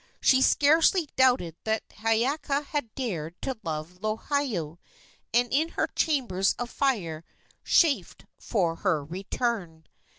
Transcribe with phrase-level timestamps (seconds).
[0.19, 4.79] She scarcely doubted that Hiiaka had dared to love Lohiau,
[5.31, 7.23] and in her chambers of fire
[7.63, 9.85] chafed for her return.